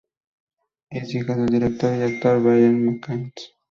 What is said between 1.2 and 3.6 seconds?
del director y actor Brian McKenzie.